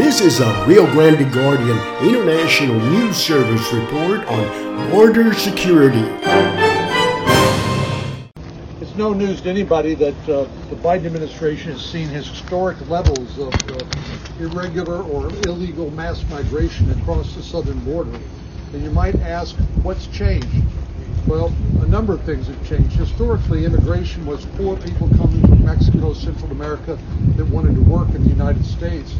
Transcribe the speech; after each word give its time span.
This 0.00 0.22
is 0.22 0.40
a 0.40 0.64
Rio 0.66 0.90
Grande 0.92 1.30
Guardian 1.30 1.78
International 2.02 2.74
News 2.88 3.18
Service 3.18 3.70
report 3.70 4.24
on 4.28 4.90
border 4.90 5.34
security. 5.34 6.00
It's 8.80 8.96
no 8.96 9.12
news 9.12 9.42
to 9.42 9.50
anybody 9.50 9.92
that 9.96 10.16
uh, 10.22 10.46
the 10.70 10.76
Biden 10.76 11.04
administration 11.04 11.72
has 11.72 11.84
seen 11.84 12.08
historic 12.08 12.80
levels 12.88 13.38
of 13.38 13.52
uh, 13.52 13.84
irregular 14.40 15.02
or 15.02 15.26
illegal 15.46 15.90
mass 15.90 16.26
migration 16.30 16.90
across 16.92 17.34
the 17.34 17.42
southern 17.42 17.78
border. 17.80 18.18
And 18.72 18.82
you 18.82 18.90
might 18.90 19.16
ask, 19.16 19.54
what's 19.82 20.06
changed? 20.06 20.48
Well, 21.26 21.52
a 21.82 21.86
number 21.86 22.14
of 22.14 22.22
things 22.22 22.46
have 22.46 22.66
changed. 22.66 22.96
Historically, 22.96 23.66
immigration 23.66 24.24
was 24.24 24.46
poor 24.56 24.78
people 24.78 25.10
coming 25.10 25.42
from 25.42 25.62
Mexico, 25.62 26.14
Central 26.14 26.50
America 26.52 26.98
that 27.36 27.44
wanted 27.44 27.74
to 27.74 27.82
work 27.82 28.08
in 28.14 28.22
the 28.24 28.30
United 28.30 28.64
States. 28.64 29.14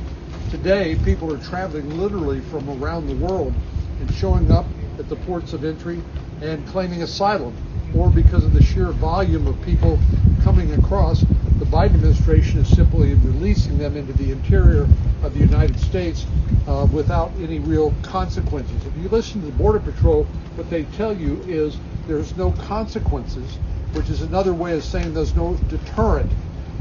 Today, 0.50 0.96
people 1.04 1.32
are 1.32 1.38
traveling 1.38 1.96
literally 1.96 2.40
from 2.40 2.68
around 2.82 3.06
the 3.06 3.14
world 3.24 3.54
and 4.00 4.10
showing 4.14 4.50
up 4.50 4.66
at 4.98 5.08
the 5.08 5.14
ports 5.14 5.52
of 5.52 5.64
entry 5.64 6.02
and 6.42 6.66
claiming 6.66 7.02
asylum, 7.02 7.54
or 7.94 8.10
because 8.10 8.42
of 8.42 8.52
the 8.52 8.60
sheer 8.60 8.86
volume 8.86 9.46
of 9.46 9.62
people 9.62 9.96
coming 10.42 10.72
across, 10.72 11.22
the 11.60 11.66
Biden 11.66 11.94
administration 11.94 12.58
is 12.58 12.68
simply 12.68 13.14
releasing 13.14 13.78
them 13.78 13.96
into 13.96 14.12
the 14.14 14.32
interior 14.32 14.88
of 15.22 15.34
the 15.34 15.38
United 15.38 15.78
States 15.78 16.26
uh, 16.66 16.84
without 16.92 17.30
any 17.40 17.60
real 17.60 17.94
consequences. 18.02 18.84
If 18.84 18.96
you 19.00 19.08
listen 19.08 19.40
to 19.42 19.46
the 19.46 19.52
Border 19.52 19.78
Patrol, 19.78 20.24
what 20.56 20.68
they 20.68 20.82
tell 20.96 21.16
you 21.16 21.40
is 21.46 21.78
there's 22.08 22.36
no 22.36 22.50
consequences, 22.50 23.54
which 23.92 24.10
is 24.10 24.22
another 24.22 24.52
way 24.52 24.72
of 24.76 24.82
saying 24.82 25.14
there's 25.14 25.36
no 25.36 25.54
deterrent 25.68 26.32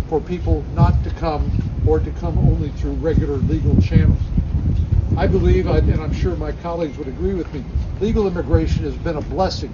for 0.09 0.20
people 0.20 0.66
not 0.73 1.04
to 1.04 1.12
come 1.12 1.52
or 1.86 1.99
to 1.99 2.12
come 2.12 2.38
only 2.40 2.70
through 2.72 2.94
regular 2.94 3.38
legal 3.38 3.77
channels. 3.77 4.22
I 5.16 5.27
believe, 5.27 5.68
and 5.68 6.02
I'm 6.02 6.12
sure 6.12 6.35
my 6.35 6.52
colleagues 6.52 6.98
would 6.98 7.08
agree 7.08 7.35
with 7.35 7.54
me, 7.54 7.63
legal 7.99 8.27
immigration 8.27 8.85
has 8.85 8.96
been 8.96 9.18
a 9.18 9.21
blessing 9.21 9.71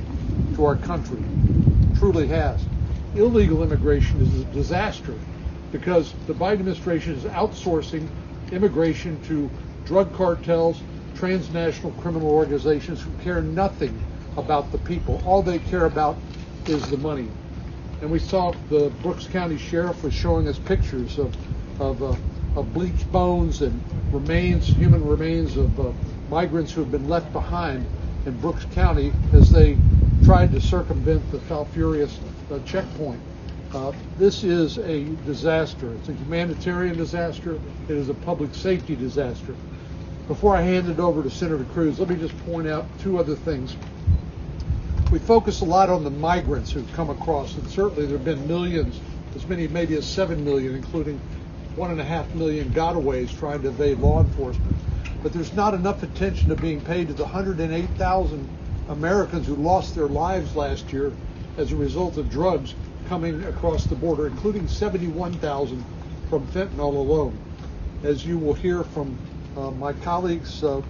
to 0.56 0.66
our 0.66 0.75
country. 0.75 1.22
It 1.22 1.95
truly 1.95 2.28
has. 2.28 2.67
Illegal 3.16 3.63
immigration 3.63 4.19
is 4.22 4.41
a 4.41 4.45
disaster 4.45 5.16
because 5.72 6.13
the 6.28 6.33
Biden 6.33 6.53
administration 6.53 7.13
is 7.13 7.23
outsourcing 7.23 8.09
immigration 8.52 9.22
to 9.22 9.50
drug 9.86 10.13
cartels, 10.13 10.81
transnational 11.13 11.94
criminal 11.94 12.30
organizations 12.30 13.02
who 13.02 13.11
care 13.23 13.41
nothing 13.41 14.02
about 14.36 14.72
the 14.72 14.78
people. 14.80 15.22
All 15.25 15.41
they 15.41 15.59
care 15.59 15.86
about 15.86 16.19
is 16.67 16.89
the 16.89 16.97
money. 16.97 17.30
And 18.06 18.11
we 18.11 18.20
saw 18.20 18.53
the 18.70 18.92
Brooks 19.02 19.25
County 19.25 19.58
Sheriff 19.58 20.03
was 20.03 20.14
showing 20.14 20.48
us 20.48 20.59
pictures 20.59 21.17
of 21.17 21.36
of, 21.81 22.03
uh, 22.03 22.16
of 22.56 22.72
bleached 22.72 23.12
bones 23.12 23.64
and 23.64 23.81
remains, 24.14 24.67
human 24.67 25.03
remains 25.03 25.58
of 25.58 25.80
uh, 25.80 25.92
migrants 26.30 26.72
who 26.72 26.81
have 26.81 26.92
been 26.92 27.09
left 27.09 27.34
behind 27.34 27.84
in 28.28 28.39
Brooks 28.42 28.67
County 28.75 29.12
as 29.34 29.50
they 29.50 29.75
tried 30.23 30.52
to 30.52 30.62
circumvent 30.62 31.31
the 31.31 31.39
Falfurrias 31.39 32.20
uh, 32.52 32.59
checkpoint. 32.64 33.20
Uh, 33.73 33.92
this 34.19 34.44
is 34.44 34.78
a 34.78 35.06
disaster. 35.25 35.92
It's 35.95 36.09
a 36.09 36.14
humanitarian 36.14 36.95
disaster. 36.95 37.59
It 37.90 37.95
is 37.97 38.09
a 38.09 38.14
public 38.14 38.53
safety 38.53 38.95
disaster. 38.95 39.56
Before 40.28 40.56
I 40.56 40.62
hand 40.62 40.90
it 40.90 41.00
over 41.00 41.23
to 41.23 41.31
Senator 41.31 41.66
Cruz, 41.73 42.00
let 42.00 42.09
me 42.09 42.17
just 42.17 42.38
point 42.45 42.67
out 42.67 42.86
two 43.00 43.17
other 43.17 43.36
things. 43.36 43.75
We 45.11 45.20
focus 45.20 45.61
a 45.61 45.66
lot 45.66 45.92
on 45.92 46.03
the 46.03 46.09
migrants 46.09 46.72
who've 46.72 46.92
come 46.94 47.11
across, 47.11 47.56
and 47.58 47.67
certainly 47.67 48.08
there 48.08 48.17
have 48.17 48.25
been 48.25 48.48
millions, 48.48 49.00
as 49.36 49.47
many 49.47 49.67
maybe 49.67 49.94
as 49.95 50.06
seven 50.06 50.44
million, 50.44 50.73
including 50.73 51.20
one 51.75 51.92
and 51.92 52.02
a 52.02 52.03
half 52.03 52.34
million 52.34 52.72
gotaways 52.72 53.30
trying 53.38 53.62
to 53.62 53.67
evade 53.67 54.00
law 54.00 54.22
enforcement. 54.22 54.75
But 55.22 55.31
there's 55.31 55.53
not 55.53 55.75
enough 55.75 56.02
attention 56.02 56.50
to 56.50 56.56
being 56.56 56.81
paid 56.81 57.08
to 57.09 57.14
the 57.14 57.23
108,000 57.23 58.50
Americans 58.89 59.45
who 59.45 59.56
lost 59.56 59.94
their 59.94 60.08
lives 60.08 60.56
last 60.56 60.92
year 60.92 61.12
as 61.58 61.72
a 61.72 61.75
result 61.75 62.18
of 62.18 62.31
drugs 62.31 62.74
coming 63.08 63.44
across 63.44 63.85
the 63.85 63.96
border, 63.96 64.28
including 64.28 64.68
71,000 64.68 65.84
from 66.29 66.47
fentanyl 66.47 66.96
alone. 66.96 67.38
As 68.03 68.25
you 68.25 68.38
will 68.38 68.53
hear 68.53 68.84
from 68.84 69.18
uh, 69.56 69.72
my 69.72 69.94
colleagues, 69.94 70.63
uh, 70.63 70.81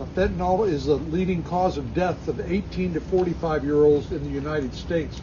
fentanyl 0.00 0.68
is 0.68 0.86
the 0.86 0.94
leading 0.94 1.42
cause 1.42 1.78
of 1.78 1.94
death 1.94 2.28
of 2.28 2.40
18 2.40 2.94
to 2.94 3.00
45 3.00 3.64
year 3.64 3.84
olds 3.84 4.10
in 4.10 4.22
the 4.22 4.30
United 4.30 4.74
States. 4.74 5.20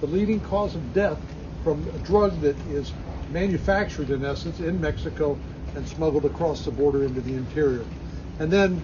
The 0.00 0.06
leading 0.06 0.40
cause 0.40 0.74
of 0.74 0.94
death 0.94 1.18
from 1.64 1.86
a 1.94 1.98
drug 1.98 2.40
that 2.40 2.56
is 2.70 2.92
manufactured 3.30 4.10
in 4.10 4.24
essence 4.24 4.60
in 4.60 4.80
Mexico 4.80 5.38
and 5.74 5.86
smuggled 5.86 6.24
across 6.24 6.64
the 6.64 6.70
border 6.70 7.04
into 7.04 7.20
the 7.20 7.34
interior. 7.34 7.86
And 8.38 8.50
then 8.50 8.82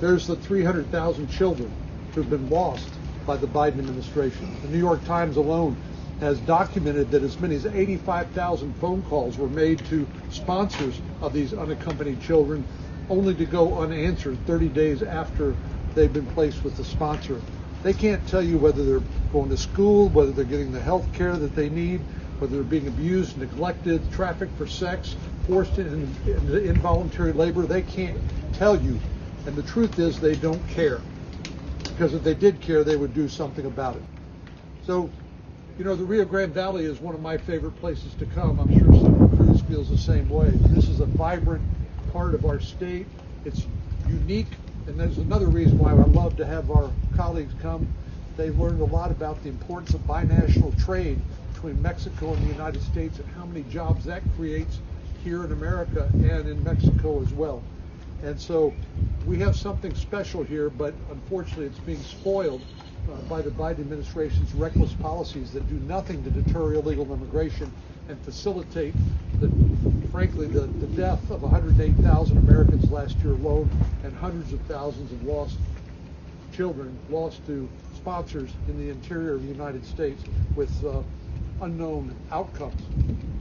there's 0.00 0.26
the 0.26 0.36
300,000 0.36 1.28
children 1.28 1.70
who've 2.14 2.30
been 2.30 2.50
lost 2.50 2.88
by 3.26 3.36
the 3.36 3.46
Biden 3.46 3.78
administration. 3.78 4.48
The 4.62 4.68
New 4.68 4.78
York 4.78 5.04
Times 5.04 5.36
alone 5.36 5.76
has 6.20 6.38
documented 6.40 7.10
that 7.10 7.22
as 7.22 7.38
many 7.40 7.56
as 7.56 7.66
85,000 7.66 8.74
phone 8.76 9.02
calls 9.02 9.36
were 9.36 9.48
made 9.48 9.78
to 9.86 10.06
sponsors 10.30 10.98
of 11.20 11.34
these 11.34 11.52
unaccompanied 11.52 12.20
children, 12.20 12.64
only 13.08 13.34
to 13.34 13.44
go 13.44 13.80
unanswered 13.80 14.38
30 14.46 14.68
days 14.68 15.02
after 15.02 15.54
they've 15.94 16.12
been 16.12 16.26
placed 16.26 16.64
with 16.64 16.76
the 16.76 16.84
sponsor. 16.84 17.40
They 17.82 17.92
can't 17.92 18.26
tell 18.28 18.42
you 18.42 18.58
whether 18.58 18.84
they're 18.84 19.06
going 19.32 19.48
to 19.50 19.56
school, 19.56 20.08
whether 20.08 20.32
they're 20.32 20.44
getting 20.44 20.72
the 20.72 20.80
health 20.80 21.06
care 21.12 21.36
that 21.36 21.54
they 21.54 21.68
need, 21.68 22.00
whether 22.38 22.56
they're 22.56 22.64
being 22.64 22.88
abused, 22.88 23.38
neglected, 23.38 24.00
trafficked 24.12 24.56
for 24.58 24.66
sex, 24.66 25.14
forced 25.46 25.78
into 25.78 26.64
involuntary 26.64 27.32
labor. 27.32 27.62
They 27.62 27.82
can't 27.82 28.18
tell 28.54 28.80
you. 28.80 28.98
And 29.46 29.54
the 29.54 29.62
truth 29.62 29.98
is, 29.98 30.20
they 30.20 30.34
don't 30.34 30.66
care. 30.68 31.00
Because 31.84 32.12
if 32.12 32.24
they 32.24 32.34
did 32.34 32.60
care, 32.60 32.82
they 32.84 32.96
would 32.96 33.14
do 33.14 33.28
something 33.28 33.64
about 33.64 33.96
it. 33.96 34.02
So, 34.84 35.08
you 35.78 35.84
know, 35.84 35.94
the 35.94 36.04
Rio 36.04 36.24
Grande 36.24 36.52
Valley 36.52 36.84
is 36.84 37.00
one 37.00 37.14
of 37.14 37.22
my 37.22 37.38
favorite 37.38 37.76
places 37.76 38.14
to 38.14 38.26
come. 38.26 38.58
I'm 38.58 38.78
sure 38.78 38.92
some 39.00 39.16
Senator 39.16 39.36
Cruz 39.36 39.60
feels 39.62 39.88
the 39.88 39.98
same 39.98 40.28
way. 40.28 40.50
This 40.50 40.88
is 40.88 41.00
a 41.00 41.06
vibrant 41.06 41.62
part 42.16 42.34
of 42.34 42.46
our 42.46 42.58
state. 42.58 43.04
It's 43.44 43.66
unique, 44.08 44.46
and 44.86 44.98
there's 44.98 45.18
another 45.18 45.48
reason 45.48 45.76
why 45.76 45.90
I 45.90 46.04
love 46.04 46.34
to 46.38 46.46
have 46.46 46.70
our 46.70 46.90
colleagues 47.14 47.52
come. 47.60 47.86
They've 48.38 48.58
learned 48.58 48.80
a 48.80 48.86
lot 48.86 49.10
about 49.10 49.42
the 49.42 49.50
importance 49.50 49.92
of 49.92 50.00
binational 50.06 50.74
trade 50.82 51.18
between 51.52 51.80
Mexico 51.82 52.32
and 52.32 52.42
the 52.42 52.54
United 52.54 52.80
States 52.80 53.18
and 53.18 53.28
how 53.32 53.44
many 53.44 53.64
jobs 53.64 54.06
that 54.06 54.22
creates 54.34 54.78
here 55.22 55.44
in 55.44 55.52
America 55.52 56.08
and 56.14 56.48
in 56.48 56.64
Mexico 56.64 57.20
as 57.20 57.34
well. 57.34 57.62
And 58.22 58.40
so 58.40 58.72
we 59.26 59.38
have 59.40 59.54
something 59.54 59.94
special 59.94 60.42
here, 60.42 60.70
but 60.70 60.94
unfortunately 61.10 61.66
it's 61.66 61.78
being 61.80 62.00
spoiled 62.00 62.62
uh, 63.10 63.16
by 63.28 63.42
the 63.42 63.50
Biden 63.50 63.80
administration's 63.80 64.52
reckless 64.54 64.92
policies 64.94 65.52
that 65.52 65.68
do 65.68 65.74
nothing 65.86 66.22
to 66.24 66.30
deter 66.30 66.74
illegal 66.74 67.12
immigration 67.12 67.72
and 68.08 68.20
facilitate, 68.24 68.94
the, 69.40 69.50
frankly, 70.10 70.46
the, 70.46 70.60
the 70.60 70.86
death 70.88 71.30
of 71.30 71.42
108,000 71.42 72.36
Americans 72.38 72.90
last 72.90 73.16
year 73.18 73.32
alone 73.32 73.68
and 74.04 74.14
hundreds 74.16 74.52
of 74.52 74.60
thousands 74.62 75.12
of 75.12 75.22
lost 75.24 75.58
children 76.56 76.96
lost 77.10 77.44
to 77.46 77.68
sponsors 77.94 78.50
in 78.68 78.78
the 78.78 78.90
interior 78.90 79.34
of 79.34 79.42
the 79.42 79.48
United 79.48 79.84
States 79.84 80.22
with 80.54 80.84
uh, 80.84 81.02
unknown 81.60 82.14
outcomes. 82.30 82.80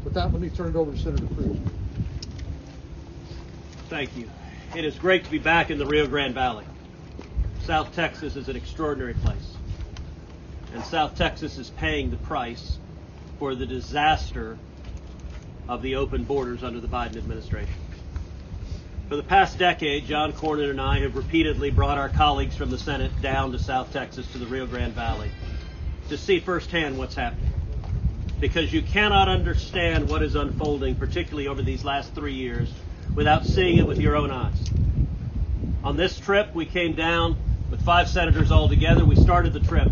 With 0.03 0.13
that, 0.15 0.31
let 0.31 0.41
me 0.41 0.49
turn 0.49 0.69
it 0.69 0.75
over 0.75 0.91
to 0.91 0.97
Senator 0.97 1.27
Cruz. 1.35 1.57
Thank 3.89 4.17
you. 4.17 4.29
It 4.75 4.83
is 4.83 4.95
great 4.95 5.23
to 5.23 5.31
be 5.31 5.39
back 5.39 5.69
in 5.69 5.77
the 5.77 5.85
Rio 5.85 6.07
Grande 6.07 6.33
Valley. 6.33 6.65
South 7.63 7.95
Texas 7.95 8.35
is 8.35 8.49
an 8.49 8.55
extraordinary 8.55 9.13
place. 9.13 9.54
And 10.75 10.84
South 10.84 11.16
Texas 11.16 11.58
is 11.58 11.69
paying 11.69 12.12
the 12.12 12.18
price 12.18 12.80
for 13.40 13.56
the 13.56 13.66
disaster 13.66 14.58
of 15.69 15.81
the 15.81 15.96
open 15.96 16.25
borders 16.25 16.66
under 16.66 16.81
the 16.81 16.88
Biden 16.90 17.16
administration. 17.16 17.74
For 19.08 19.16
the 19.16 19.24
past 19.24 19.58
decade, 19.58 20.06
John 20.06 20.33
Cornyn 20.33 20.72
and 20.72 20.81
I 20.81 21.00
have 21.00 21.16
repeatedly 21.16 21.72
brought 21.72 21.98
our 21.98 22.10
colleagues 22.10 22.57
from 22.57 22.72
the 22.72 22.77
Senate 22.77 23.12
down 23.22 23.54
to 23.54 23.60
South 23.60 23.94
Texas 23.94 24.30
to 24.33 24.38
the 24.38 24.48
Rio 24.48 24.68
Grande 24.68 24.92
Valley 24.92 25.31
to 26.10 26.18
see 26.18 26.42
firsthand 26.42 26.98
what's 26.98 27.16
happening 27.16 27.54
because 28.42 28.74
you 28.74 28.81
cannot 28.81 29.30
understand 29.30 30.10
what 30.10 30.24
is 30.24 30.36
unfolding, 30.36 30.95
particularly 30.95 31.48
over 31.48 31.62
these 31.62 31.86
last 31.86 32.13
three 32.13 32.33
years, 32.33 32.69
without 33.16 33.45
seeing 33.45 33.78
it 33.78 33.88
with 33.88 34.01
your 34.01 34.18
own 34.18 34.30
eyes. 34.30 34.62
On 35.86 35.95
this 35.95 36.19
trip, 36.19 36.54
we 36.54 36.66
came 36.66 36.95
down 36.95 37.38
with 37.71 37.81
five 37.81 38.10
senators 38.10 38.51
all 38.51 38.68
together. 38.68 39.06
We 39.06 39.16
started 39.16 39.54
the 39.54 39.62
trip 39.62 39.89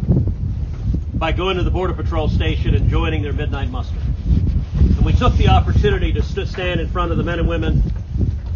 by 1.23 1.31
going 1.31 1.55
to 1.55 1.63
the 1.63 1.71
Border 1.71 1.93
Patrol 1.93 2.27
station 2.27 2.75
and 2.75 2.89
joining 2.89 3.23
their 3.23 3.31
midnight 3.31 3.69
muster. 3.69 3.95
And 3.95 5.05
we 5.05 5.13
took 5.13 5.33
the 5.37 5.47
opportunity 5.47 6.11
to 6.11 6.21
st- 6.21 6.49
stand 6.49 6.81
in 6.81 6.89
front 6.89 7.11
of 7.13 7.17
the 7.17 7.23
men 7.23 7.39
and 7.39 7.47
women 7.47 7.81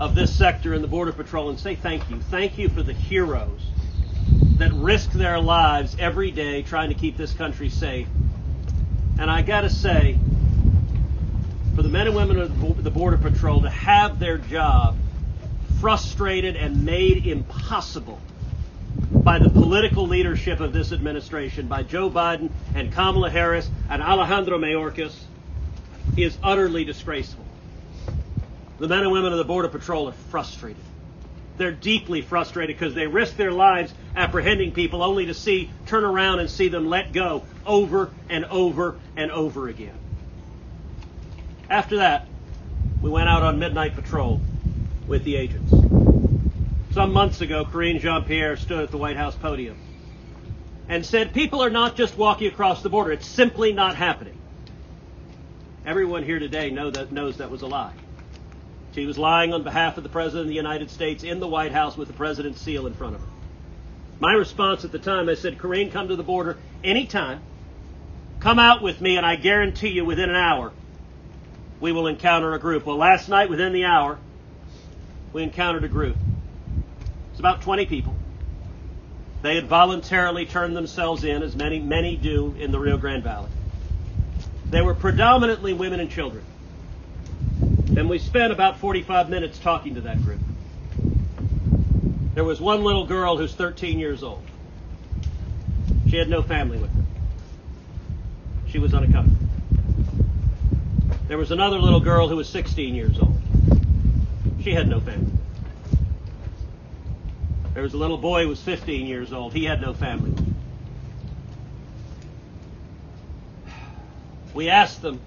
of 0.01 0.15
this 0.15 0.35
sector 0.35 0.73
in 0.73 0.81
the 0.81 0.87
Border 0.89 1.13
Patrol 1.13 1.47
and 1.47 1.57
say 1.57 1.75
thank 1.75 2.09
you. 2.09 2.19
Thank 2.19 2.57
you 2.57 2.67
for 2.67 2.83
the 2.83 2.91
heroes 2.91 3.61
that 4.57 4.73
risk 4.73 5.13
their 5.13 5.39
lives 5.39 5.95
every 5.97 6.29
day 6.29 6.61
trying 6.61 6.89
to 6.89 6.95
keep 6.95 7.15
this 7.15 7.31
country 7.31 7.69
safe 7.69 8.09
and 9.17 9.31
I 9.31 9.43
got 9.43 9.61
to 9.61 9.69
say, 9.69 10.17
for 11.73 11.83
the 11.83 11.89
men 11.89 12.07
and 12.07 12.17
women 12.17 12.37
of 12.37 12.83
the 12.83 12.91
Border 12.91 13.15
Patrol 13.15 13.61
to 13.61 13.69
have 13.69 14.19
their 14.19 14.39
job 14.39 14.97
frustrated 15.79 16.57
and 16.57 16.83
made 16.83 17.27
impossible 17.27 18.19
by 19.27 19.39
the 19.39 19.49
political 19.49 20.07
leadership 20.07 20.61
of 20.61 20.71
this 20.71 20.93
administration, 20.93 21.67
by 21.67 21.83
Joe 21.83 22.09
Biden 22.09 22.49
and 22.73 22.93
Kamala 22.93 23.29
Harris 23.29 23.69
and 23.89 24.01
Alejandro 24.01 24.57
Mayorkas, 24.57 25.13
is 26.15 26.37
utterly 26.41 26.85
disgraceful. 26.85 27.43
The 28.79 28.87
men 28.87 29.01
and 29.01 29.11
women 29.11 29.33
of 29.33 29.37
the 29.37 29.43
Border 29.43 29.67
Patrol 29.67 30.07
are 30.07 30.13
frustrated. 30.13 30.81
They're 31.57 31.73
deeply 31.73 32.21
frustrated 32.21 32.77
because 32.77 32.95
they 32.95 33.05
risk 33.05 33.35
their 33.35 33.51
lives 33.51 33.93
apprehending 34.15 34.71
people 34.71 35.03
only 35.03 35.25
to 35.25 35.33
see, 35.33 35.69
turn 35.87 36.05
around 36.05 36.39
and 36.39 36.49
see 36.49 36.69
them 36.69 36.87
let 36.87 37.11
go 37.11 37.43
over 37.65 38.11
and 38.29 38.45
over 38.45 38.97
and 39.17 39.29
over 39.31 39.67
again. 39.67 39.99
After 41.69 41.97
that, 41.97 42.29
we 43.01 43.09
went 43.09 43.27
out 43.27 43.43
on 43.43 43.59
midnight 43.59 43.93
patrol 43.93 44.39
with 45.05 45.25
the 45.25 45.35
agents. 45.35 45.73
Some 46.97 47.13
months 47.13 47.41
ago, 47.41 47.63
Karine 47.63 47.99
Jean 47.99 48.23
Pierre 48.23 48.57
stood 48.57 48.79
at 48.79 48.89
the 48.89 48.97
White 48.97 49.17
House 49.17 49.35
podium 49.35 49.77
and 50.89 51.05
said, 51.05 51.31
People 51.31 51.63
are 51.63 51.69
not 51.69 51.95
just 51.95 52.17
walking 52.17 52.47
across 52.47 52.81
the 52.81 52.89
border, 52.89 53.11
it's 53.11 53.27
simply 53.27 53.71
not 53.71 53.95
happening. 53.95 54.35
Everyone 55.85 56.23
here 56.23 56.39
today 56.39 56.71
know 56.71 56.89
that, 56.89 57.11
knows 57.11 57.37
that 57.37 57.51
was 57.51 57.61
a 57.61 57.67
lie. 57.67 57.93
She 58.95 59.05
was 59.05 59.15
lying 59.15 59.53
on 59.53 59.61
behalf 59.61 59.97
of 59.97 60.03
the 60.03 60.09
President 60.09 60.45
of 60.45 60.47
the 60.47 60.55
United 60.55 60.89
States 60.89 61.23
in 61.23 61.39
the 61.39 61.47
White 61.47 61.71
House 61.71 61.95
with 61.95 62.07
the 62.07 62.15
President's 62.15 62.61
seal 62.61 62.87
in 62.87 62.95
front 62.95 63.13
of 63.13 63.21
her. 63.21 63.27
My 64.19 64.33
response 64.33 64.83
at 64.83 64.91
the 64.91 64.97
time, 64.97 65.29
I 65.29 65.35
said, 65.35 65.59
Karine, 65.59 65.91
come 65.91 66.07
to 66.07 66.15
the 66.15 66.23
border 66.23 66.57
anytime. 66.83 67.41
Come 68.39 68.57
out 68.57 68.81
with 68.81 69.01
me, 69.01 69.17
and 69.17 69.25
I 69.25 69.35
guarantee 69.35 69.89
you 69.89 70.03
within 70.03 70.31
an 70.31 70.35
hour, 70.35 70.71
we 71.79 71.91
will 71.91 72.07
encounter 72.07 72.55
a 72.55 72.59
group. 72.59 72.87
Well, 72.87 72.97
last 72.97 73.29
night, 73.29 73.51
within 73.51 73.71
the 73.71 73.85
hour, 73.85 74.17
we 75.31 75.43
encountered 75.43 75.83
a 75.83 75.89
group. 75.89 76.17
It's 77.37 77.39
about 77.39 77.61
20 77.61 77.85
people. 77.85 78.15
They 79.43 79.53
had 79.53 79.67
voluntarily 79.67 80.47
turned 80.47 80.75
themselves 80.75 81.23
in, 81.23 81.43
as 81.43 81.55
many, 81.55 81.77
many 81.77 82.15
do 82.15 82.55
in 82.57 82.71
the 82.71 82.79
Rio 82.79 82.97
Grande 82.97 83.23
Valley. 83.23 83.51
They 84.71 84.81
were 84.81 84.95
predominantly 84.95 85.71
women 85.73 85.99
and 85.99 86.09
children. 86.09 86.43
And 87.95 88.09
we 88.09 88.17
spent 88.17 88.51
about 88.51 88.79
45 88.79 89.29
minutes 89.29 89.59
talking 89.59 89.93
to 89.93 90.01
that 90.01 90.19
group. 90.23 90.39
There 92.33 92.43
was 92.43 92.59
one 92.59 92.83
little 92.83 93.05
girl 93.05 93.37
who's 93.37 93.53
13 93.53 93.99
years 93.99 94.23
old. 94.23 94.43
She 96.09 96.17
had 96.17 96.29
no 96.29 96.41
family 96.41 96.79
with 96.79 96.91
her. 96.91 97.03
She 98.69 98.79
was 98.79 98.95
unaccompanied. 98.95 99.37
There 101.27 101.37
was 101.37 101.51
another 101.51 101.77
little 101.77 101.99
girl 101.99 102.29
who 102.29 102.37
was 102.37 102.49
16 102.49 102.95
years 102.95 103.19
old. 103.19 103.39
She 104.63 104.73
had 104.73 104.87
no 104.87 104.99
family. 104.99 105.37
There 107.77 107.83
was 107.83 107.93
a 107.93 107.97
little 107.97 108.17
boy 108.17 108.41
who 108.41 108.49
was 108.49 108.61
15 108.63 109.05
years 109.05 109.31
old. 109.31 109.53
He 109.53 109.63
had 109.63 109.79
no 109.79 109.93
family. 109.93 110.31
We 114.55 114.67
asked 114.67 115.03
them 115.03 115.21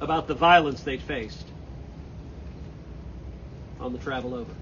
about 0.00 0.28
the 0.28 0.34
violence 0.34 0.80
they'd 0.82 1.02
faced 1.02 1.48
on 3.80 3.92
the 3.92 3.98
travel 3.98 4.32
over. 4.32 4.52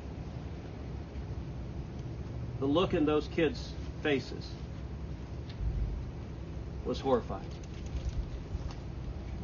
The 2.61 2.65
look 2.65 2.95
in 2.95 3.05
those 3.05 3.29
kids' 3.29 3.75
faces 4.03 4.49
was 6.87 7.01
horrifying. 7.01 7.43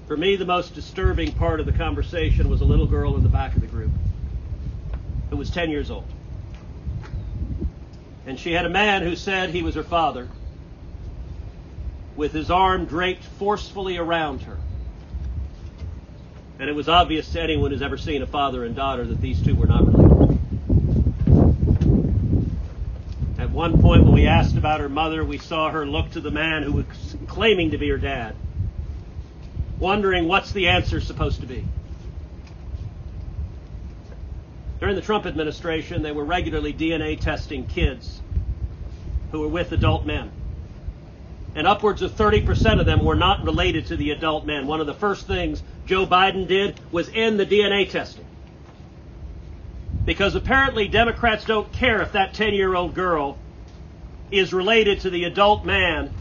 For 0.06 0.17
me, 0.17 0.37
the 0.37 0.47
most 0.47 0.75
disturbing 0.75 1.33
part 1.33 1.61
of 1.61 1.67
the 1.67 1.73
conversation 1.73 2.49
was 2.49 2.62
a 2.62 2.65
little 2.65 2.87
girl 2.87 3.19
in 3.19 3.23
the 3.23 3.29
back 3.29 3.55
of 3.55 3.61
the 3.61 3.67
group 3.67 3.91
who 5.29 5.37
was 5.37 5.51
10 5.51 5.69
years 5.69 5.91
old. 5.91 6.06
And 8.29 8.39
she 8.39 8.53
had 8.53 8.67
a 8.67 8.69
man 8.69 9.03
who 9.03 9.17
said 9.17 9.49
he 9.49 9.63
was 9.63 9.75
her 9.75 9.83
father 9.83 10.29
with 12.15 12.35
his 12.35 12.51
arm 12.51 12.85
draped 12.85 13.25
forcefully 13.25 13.97
around 13.97 14.43
her. 14.43 14.59
And 16.59 16.69
it 16.69 16.75
was 16.75 16.91
obvious 16.91 17.33
to 17.33 17.41
anyone 17.41 17.71
who's 17.71 17.81
ever 17.81 17.97
seen 17.97 18.21
a 18.21 18.27
father 18.27 18.67
and 18.67 18.77
daughter 18.77 19.07
that 19.07 19.23
these 19.23 19.41
two 19.41 19.55
were 19.55 19.67
not 19.67 19.87
related. 19.87 20.39
At 23.39 23.51
one 23.51 23.81
point, 23.81 24.05
when 24.05 24.13
we 24.13 24.27
asked 24.27 24.59
about 24.59 24.81
her 24.81 24.91
mother, 24.91 25.25
we 25.25 25.39
saw 25.39 25.71
her 25.71 25.87
look 25.87 26.11
to 26.11 26.21
the 26.21 26.31
man 26.31 26.65
who 26.65 26.73
was 26.73 27.17
claiming 27.29 27.71
to 27.71 27.79
be 27.79 27.89
her 27.89 27.97
dad, 27.97 28.35
wondering 29.79 30.29
what's 30.29 30.53
the 30.53 30.69
answer 30.69 31.01
supposed 31.01 31.41
to 31.41 31.47
be. 31.47 31.65
During 34.81 34.95
the 34.95 35.03
Trump 35.03 35.27
administration, 35.27 36.03
they 36.03 36.13
were 36.13 36.25
regularly 36.25 36.73
DNA 36.73 37.21
testing 37.21 37.65
kids 37.67 38.21
who 39.33 39.41
were 39.41 39.49
with 39.49 39.73
adult 39.73 40.07
men 40.07 40.31
and 41.59 41.67
upwards 41.67 42.03
of 42.03 42.13
30% 42.13 42.79
of 42.79 42.87
them 42.87 43.05
were 43.05 43.17
not 43.17 43.43
related 43.43 43.87
to 43.87 43.97
the 43.97 44.13
adult 44.13 44.47
men. 44.47 44.69
One 44.69 44.81
of 44.81 44.87
the 44.87 44.95
first 44.95 45.27
things 45.27 45.61
Joe 45.87 46.07
Biden 46.07 46.47
did 46.47 46.79
was 46.93 47.11
end 47.13 47.41
the 47.41 47.47
DNA 47.47 47.91
testing. 47.91 48.27
Because 50.07 50.37
apparently 50.37 50.87
Democrats 50.87 51.45
don't 51.45 51.73
care 51.73 52.01
if 52.01 52.13
that 52.13 52.35
10 52.35 52.55
year 52.55 52.77
old 52.77 52.95
girl 52.95 53.39
is 54.31 54.53
related 54.53 55.01
to 55.01 55.11
the 55.11 55.25
adult 55.25 55.65
man 55.65 56.13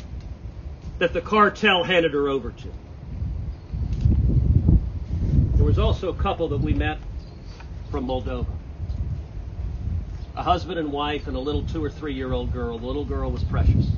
that 0.97 1.13
the 1.13 1.21
cartel 1.21 1.83
handed 1.83 2.13
her 2.13 2.27
over 2.27 2.51
to. 2.51 2.73
There 5.55 5.65
was 5.65 5.77
also 5.77 6.09
a 6.09 6.15
couple 6.15 6.49
that 6.49 6.61
we 6.61 6.73
met 6.73 6.99
from 7.91 8.07
Moldova. 8.07 8.45
A 10.35 10.43
husband 10.43 10.77
and 10.79 10.91
wife 10.91 11.27
and 11.27 11.35
a 11.35 11.39
little 11.39 11.63
two 11.63 11.83
or 11.83 11.89
three 11.89 12.13
year 12.13 12.31
old 12.31 12.53
girl. 12.53 12.77
The 12.77 12.85
little 12.85 13.05
girl 13.05 13.31
was 13.31 13.43
precious. 13.43 13.89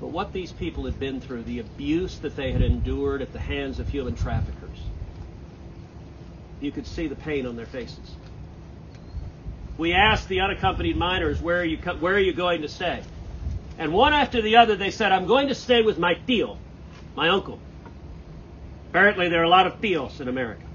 But 0.00 0.08
what 0.08 0.32
these 0.32 0.52
people 0.52 0.84
had 0.84 1.00
been 1.00 1.20
through, 1.20 1.44
the 1.44 1.60
abuse 1.60 2.18
that 2.18 2.36
they 2.36 2.52
had 2.52 2.62
endured 2.62 3.22
at 3.22 3.32
the 3.32 3.38
hands 3.38 3.78
of 3.78 3.88
human 3.88 4.14
traffickers, 4.14 4.78
you 6.60 6.70
could 6.70 6.86
see 6.86 7.06
the 7.06 7.16
pain 7.16 7.46
on 7.46 7.56
their 7.56 7.66
faces. 7.66 8.16
We 9.78 9.94
asked 9.94 10.28
the 10.28 10.40
unaccompanied 10.40 10.96
minors, 10.96 11.40
where 11.40 11.60
are 11.60 11.64
you, 11.64 11.78
where 11.78 12.14
are 12.14 12.20
you 12.20 12.32
going 12.32 12.62
to 12.62 12.68
stay? 12.68 13.02
And 13.78 13.92
one 13.92 14.12
after 14.12 14.40
the 14.40 14.56
other, 14.56 14.76
they 14.76 14.90
said, 14.90 15.12
I'm 15.12 15.26
going 15.26 15.48
to 15.48 15.54
stay 15.54 15.82
with 15.82 15.98
my 15.98 16.14
tío, 16.26 16.56
my 17.14 17.28
uncle. 17.28 17.58
Apparently, 18.90 19.28
there 19.28 19.40
are 19.40 19.44
a 19.44 19.48
lot 19.48 19.66
of 19.66 19.80
tíos 19.80 20.20
in 20.20 20.28
America. 20.28 20.65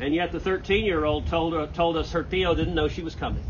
And 0.00 0.14
yet, 0.14 0.32
the 0.32 0.40
13 0.40 0.84
year 0.84 1.04
old 1.04 1.26
told, 1.26 1.54
uh, 1.54 1.66
told 1.66 1.96
us 1.96 2.12
her 2.12 2.22
tío 2.22 2.56
didn't 2.56 2.74
know 2.74 2.88
she 2.88 3.02
was 3.02 3.14
coming. 3.14 3.42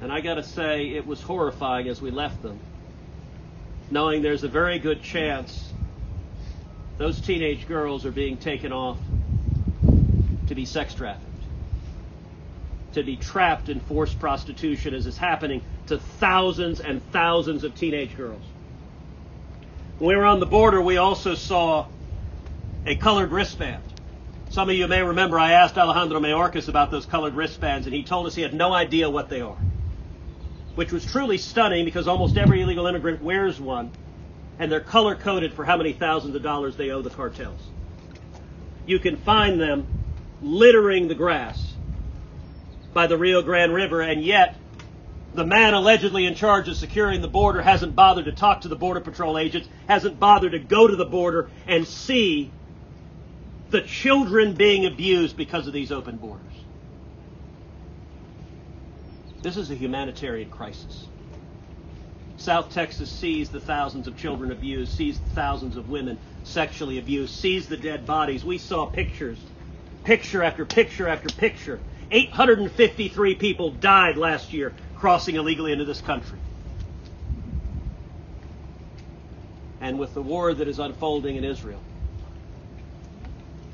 And 0.00 0.12
I 0.12 0.20
got 0.20 0.34
to 0.34 0.42
say, 0.42 0.88
it 0.88 1.06
was 1.06 1.20
horrifying 1.20 1.88
as 1.88 2.00
we 2.00 2.10
left 2.10 2.42
them, 2.42 2.58
knowing 3.90 4.22
there's 4.22 4.44
a 4.44 4.48
very 4.48 4.78
good 4.78 5.02
chance 5.02 5.72
those 6.98 7.20
teenage 7.20 7.68
girls 7.68 8.06
are 8.06 8.10
being 8.10 8.38
taken 8.38 8.72
off 8.72 8.98
to 10.46 10.54
be 10.54 10.64
sex 10.64 10.94
trafficked, 10.94 11.26
to 12.94 13.02
be 13.02 13.16
trapped 13.16 13.68
in 13.68 13.80
forced 13.80 14.18
prostitution, 14.18 14.94
as 14.94 15.06
is 15.06 15.18
happening 15.18 15.60
to 15.88 15.98
thousands 15.98 16.80
and 16.80 17.02
thousands 17.12 17.64
of 17.64 17.74
teenage 17.74 18.16
girls. 18.16 18.42
When 19.98 20.08
we 20.08 20.16
were 20.16 20.24
on 20.24 20.40
the 20.40 20.46
border, 20.46 20.80
we 20.80 20.96
also 20.96 21.34
saw 21.34 21.86
a 22.86 22.94
colored 22.94 23.32
wristband. 23.32 23.82
Some 24.50 24.70
of 24.70 24.76
you 24.76 24.86
may 24.86 25.02
remember 25.02 25.38
I 25.38 25.52
asked 25.52 25.76
Alejandro 25.76 26.20
Mayorkas 26.20 26.68
about 26.68 26.90
those 26.90 27.04
colored 27.04 27.34
wristbands, 27.34 27.86
and 27.86 27.94
he 27.94 28.04
told 28.04 28.26
us 28.26 28.34
he 28.34 28.42
had 28.42 28.54
no 28.54 28.72
idea 28.72 29.10
what 29.10 29.28
they 29.28 29.40
are 29.40 29.58
which 30.76 30.92
was 30.92 31.04
truly 31.04 31.38
stunning 31.38 31.84
because 31.84 32.06
almost 32.06 32.36
every 32.36 32.60
illegal 32.60 32.86
immigrant 32.86 33.22
wears 33.22 33.58
one, 33.58 33.90
and 34.58 34.70
they're 34.70 34.78
color 34.78 35.16
coded 35.16 35.52
for 35.52 35.64
how 35.64 35.76
many 35.76 35.92
thousands 35.92 36.36
of 36.36 36.42
dollars 36.42 36.76
they 36.76 36.90
owe 36.90 37.02
the 37.02 37.10
cartels. 37.10 37.60
You 38.86 38.98
can 38.98 39.16
find 39.16 39.58
them 39.58 39.86
littering 40.42 41.08
the 41.08 41.14
grass 41.14 41.74
by 42.92 43.06
the 43.06 43.16
Rio 43.16 43.42
Grande 43.42 43.72
River, 43.72 44.02
and 44.02 44.22
yet 44.22 44.54
the 45.34 45.46
man 45.46 45.72
allegedly 45.74 46.26
in 46.26 46.34
charge 46.34 46.68
of 46.68 46.76
securing 46.76 47.22
the 47.22 47.28
border 47.28 47.62
hasn't 47.62 47.96
bothered 47.96 48.26
to 48.26 48.32
talk 48.32 48.60
to 48.60 48.68
the 48.68 48.76
Border 48.76 49.00
Patrol 49.00 49.38
agents, 49.38 49.68
hasn't 49.88 50.20
bothered 50.20 50.52
to 50.52 50.58
go 50.58 50.86
to 50.86 50.96
the 50.96 51.04
border 51.06 51.48
and 51.66 51.88
see 51.88 52.52
the 53.76 53.82
children 53.82 54.54
being 54.54 54.86
abused 54.86 55.36
because 55.36 55.66
of 55.66 55.74
these 55.74 55.92
open 55.92 56.16
borders. 56.16 56.64
This 59.42 59.58
is 59.58 59.70
a 59.70 59.74
humanitarian 59.74 60.48
crisis. 60.48 61.06
South 62.38 62.72
Texas 62.72 63.10
sees 63.10 63.50
the 63.50 63.60
thousands 63.60 64.06
of 64.06 64.16
children 64.16 64.50
abused, 64.50 64.92
sees 64.92 65.18
the 65.18 65.34
thousands 65.34 65.76
of 65.76 65.90
women 65.90 66.18
sexually 66.42 66.98
abused, 66.98 67.34
sees 67.34 67.68
the 67.68 67.76
dead 67.76 68.06
bodies. 68.06 68.46
We 68.46 68.56
saw 68.56 68.86
pictures, 68.86 69.38
picture 70.04 70.42
after 70.42 70.64
picture 70.64 71.06
after 71.06 71.28
picture. 71.28 71.78
853 72.10 73.34
people 73.34 73.72
died 73.72 74.16
last 74.16 74.54
year 74.54 74.72
crossing 74.94 75.36
illegally 75.36 75.72
into 75.72 75.84
this 75.84 76.00
country. 76.00 76.38
and 79.82 80.00
with 80.00 80.14
the 80.14 80.22
war 80.22 80.52
that 80.54 80.66
is 80.66 80.78
unfolding 80.80 81.36
in 81.36 81.44
Israel. 81.44 81.85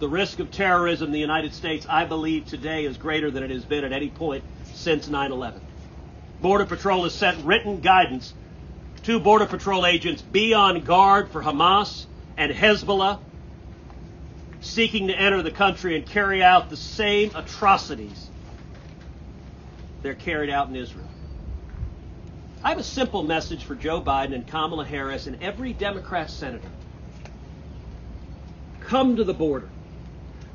The 0.02 0.09
risk 0.09 0.40
of 0.40 0.50
terrorism 0.50 1.06
in 1.06 1.12
the 1.12 1.21
United 1.21 1.54
States, 1.54 1.87
I 1.88 2.06
believe, 2.06 2.47
today 2.47 2.87
is 2.87 2.97
greater 2.97 3.30
than 3.30 3.44
it 3.44 3.50
has 3.50 3.64
been 3.64 3.85
at 3.85 3.92
any 3.92 4.09
point 4.09 4.42
since 4.73 5.06
9 5.06 5.30
11. 5.30 5.61
Border 6.40 6.66
Patrol 6.66 7.04
has 7.04 7.14
sent 7.14 7.44
written 7.44 7.80
guidance 7.80 8.35
to 9.04 9.21
Border 9.21 9.47
Patrol 9.47 9.87
agents 9.87 10.21
be 10.21 10.54
on 10.54 10.80
guard 10.80 11.30
for 11.30 11.40
Hamas 11.40 12.06
and 12.37 12.50
Hezbollah 12.50 13.21
seeking 14.61 15.06
to 15.06 15.14
enter 15.14 15.40
the 15.40 15.52
country 15.52 15.94
and 15.94 16.04
carry 16.04 16.42
out 16.42 16.68
the 16.68 16.76
same 16.76 17.30
atrocities 17.37 18.28
they're 20.02 20.16
carried 20.16 20.50
out 20.50 20.68
in 20.68 20.75
Israel. 20.75 21.09
I 22.64 22.71
have 22.71 22.78
a 22.78 22.82
simple 22.82 23.23
message 23.23 23.62
for 23.62 23.76
Joe 23.76 24.02
Biden 24.02 24.35
and 24.35 24.49
Kamala 24.49 24.85
Harris 24.85 25.28
and 25.28 25.40
every 25.40 25.73
Democrat 25.73 26.28
senator. 26.28 26.71
Come 28.80 29.14
to 29.14 29.23
the 29.23 29.32
border. 29.32 29.68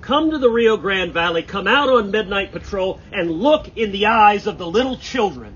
Come 0.08 0.32
to 0.32 0.38
the 0.38 0.50
Rio 0.50 0.78
Grande 0.78 1.12
Valley. 1.12 1.44
Come 1.44 1.68
out 1.68 1.90
on 1.90 2.12
midnight 2.12 2.54
patrol 2.54 3.02
and 3.12 3.30
look 3.30 3.76
in 3.78 3.92
the 3.92 4.06
eyes 4.06 4.48
of 4.48 4.58
the 4.58 4.66
little 4.66 4.96
children 4.96 5.54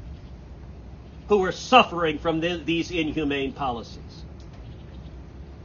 who 1.29 1.41
are 1.46 1.53
suffering 1.53 2.20
from 2.20 2.41
the, 2.41 2.58
these 2.58 2.91
inhumane 2.91 3.53
policies. 3.53 4.25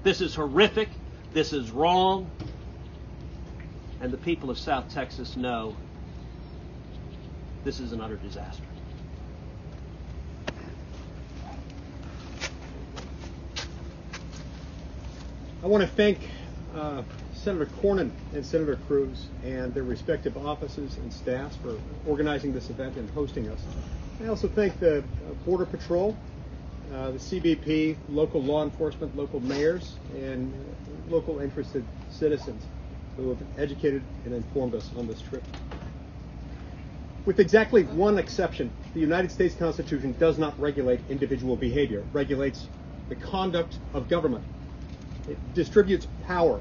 This 0.05 0.21
is 0.21 0.37
horrific. 0.37 0.89
This 1.33 1.53
is 1.53 1.73
wrong. 1.73 2.31
And 4.01 4.13
the 4.13 4.19
people 4.19 4.51
of 4.51 4.57
South 4.57 4.89
Texas 4.95 5.37
know 5.37 5.75
this 7.65 7.81
is 7.81 7.91
an 7.91 8.01
utter 8.01 8.15
disaster. 8.15 8.63
I 15.61 15.67
want 15.67 15.83
to 15.83 15.89
thank 15.89 16.21
uh, 16.77 17.03
Senator 17.35 17.67
Cornyn 17.83 18.11
and 18.35 18.45
Senator 18.45 18.77
Cruz 18.87 19.29
and 19.45 19.73
their 19.73 19.83
respective 19.83 20.37
offices 20.37 20.97
and 20.99 21.13
staffs 21.13 21.57
for 21.57 21.79
organizing 22.07 22.53
this 22.53 22.71
event 22.71 22.97
and 22.97 23.09
hosting 23.11 23.49
us. 23.49 23.61
I 24.23 24.29
also 24.29 24.49
thank 24.49 24.79
the 24.81 24.99
uh, 24.99 25.03
Border 25.45 25.67
Patrol, 25.67 26.17
uh, 26.93 27.11
the 27.13 27.19
CBP, 27.19 27.97
local 28.11 28.43
law 28.43 28.63
enforcement, 28.63 29.17
local 29.17 29.41
mayors, 29.41 29.97
and 30.17 30.53
local 31.11 31.41
interested 31.41 31.85
citizens 32.11 32.65
who 33.17 33.31
have 33.31 33.39
educated 33.59 34.03
and 34.25 34.35
informed 34.35 34.75
us 34.75 34.91
on 34.97 35.07
this 35.07 35.21
trip. 35.21 35.43
With 37.25 37.41
exactly 37.41 37.83
one 37.83 38.19
exception, 38.19 38.71
the 38.95 39.01
United 39.01 39.33
States 39.33 39.55
Constitution 39.55 40.15
does 40.19 40.39
not 40.39 40.59
regulate 40.61 41.01
individual 41.09 41.57
behavior, 41.57 42.01
it 42.01 42.07
regulates 42.13 42.69
the 43.09 43.17
conduct 43.17 43.79
of 43.95 44.09
government. 44.09 44.45
It 45.29 45.39
distributes 45.55 46.07
power 46.27 46.61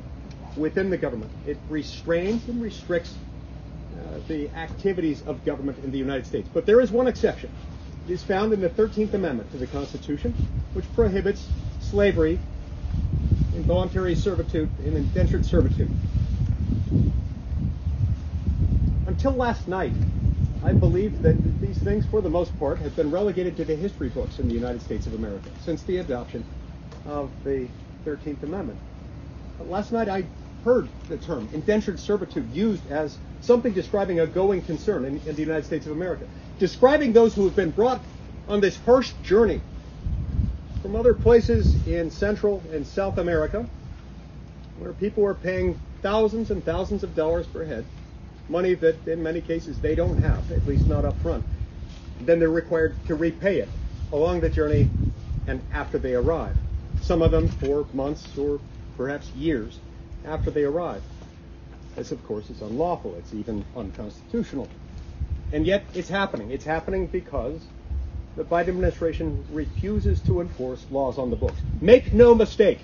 within 0.55 0.89
the 0.89 0.97
government. 0.97 1.31
It 1.45 1.57
restrains 1.69 2.47
and 2.47 2.61
restricts 2.61 3.15
uh, 3.95 4.19
the 4.27 4.49
activities 4.49 5.21
of 5.21 5.43
government 5.45 5.77
in 5.83 5.91
the 5.91 5.97
United 5.97 6.25
States. 6.25 6.49
But 6.53 6.65
there 6.65 6.81
is 6.81 6.91
one 6.91 7.07
exception. 7.07 7.49
It 8.07 8.11
is 8.11 8.23
found 8.23 8.53
in 8.53 8.61
the 8.61 8.69
13th 8.69 9.13
Amendment 9.13 9.51
to 9.51 9.57
the 9.57 9.67
Constitution, 9.67 10.33
which 10.73 10.85
prohibits 10.93 11.49
slavery, 11.79 12.39
involuntary 13.53 14.15
servitude, 14.15 14.69
and 14.83 14.97
indentured 14.97 15.45
servitude. 15.45 15.89
Until 19.07 19.33
last 19.33 19.67
night, 19.67 19.93
I 20.63 20.73
believed 20.73 21.21
that 21.21 21.61
these 21.61 21.77
things, 21.77 22.05
for 22.05 22.21
the 22.21 22.29
most 22.29 22.57
part, 22.59 22.79
have 22.79 22.95
been 22.95 23.11
relegated 23.11 23.55
to 23.57 23.65
the 23.65 23.75
history 23.75 24.09
books 24.09 24.39
in 24.39 24.47
the 24.47 24.55
United 24.55 24.81
States 24.81 25.05
of 25.05 25.13
America 25.13 25.49
since 25.59 25.83
the 25.83 25.97
adoption 25.97 26.43
of 27.05 27.31
the 27.43 27.67
13th 28.05 28.43
Amendment. 28.43 28.79
But 29.57 29.69
last 29.69 29.91
night 29.91 30.09
I 30.09 30.23
heard 30.63 30.87
the 31.09 31.17
term 31.17 31.49
indentured 31.53 31.99
servitude 31.99 32.49
used 32.53 32.85
as 32.89 33.17
something 33.41 33.73
describing 33.73 34.19
a 34.19 34.27
going 34.27 34.61
concern 34.61 35.05
in, 35.05 35.21
in 35.25 35.35
the 35.35 35.41
United 35.41 35.65
States 35.65 35.85
of 35.85 35.91
America, 35.91 36.25
describing 36.59 37.13
those 37.13 37.33
who 37.35 37.45
have 37.45 37.55
been 37.55 37.71
brought 37.71 38.03
on 38.47 38.59
this 38.61 38.77
harsh 38.85 39.11
journey 39.23 39.61
from 40.81 40.95
other 40.95 41.13
places 41.13 41.77
in 41.87 42.09
Central 42.09 42.61
and 42.71 42.85
South 42.85 43.17
America, 43.17 43.67
where 44.79 44.93
people 44.93 45.25
are 45.25 45.33
paying 45.33 45.79
thousands 46.01 46.51
and 46.51 46.63
thousands 46.63 47.03
of 47.03 47.15
dollars 47.15 47.47
per 47.47 47.63
head, 47.63 47.85
money 48.49 48.75
that 48.75 49.07
in 49.07 49.23
many 49.23 49.41
cases 49.41 49.79
they 49.79 49.95
don't 49.95 50.17
have, 50.19 50.51
at 50.51 50.67
least 50.67 50.87
not 50.87 51.05
up 51.05 51.19
front. 51.21 51.43
Then 52.21 52.39
they're 52.39 52.49
required 52.49 52.95
to 53.07 53.15
repay 53.15 53.59
it 53.59 53.69
along 54.11 54.41
the 54.41 54.49
journey 54.49 54.89
and 55.47 55.61
after 55.73 55.97
they 55.97 56.13
arrive. 56.13 56.55
Some 57.05 57.21
of 57.21 57.29
them 57.29 57.49
for 57.49 57.85
months 57.93 58.35
or 58.35 58.59
perhaps 58.97 59.29
years 59.35 59.77
after 60.25 60.49
they 60.49 60.63
arrive. 60.63 61.03
This, 61.95 62.11
of 62.11 62.25
course, 62.25 62.49
is 62.49 62.61
unlawful. 62.61 63.13
It's 63.19 63.31
even 63.31 63.63
unconstitutional. 63.75 64.67
And 65.51 65.67
yet, 65.67 65.85
it's 65.93 66.09
happening. 66.09 66.49
It's 66.49 66.65
happening 66.65 67.05
because 67.05 67.61
the 68.35 68.43
Biden 68.43 68.69
administration 68.69 69.45
refuses 69.51 70.19
to 70.21 70.41
enforce 70.41 70.83
laws 70.89 71.19
on 71.19 71.29
the 71.29 71.35
books. 71.35 71.61
Make 71.79 72.11
no 72.11 72.33
mistake. 72.33 72.79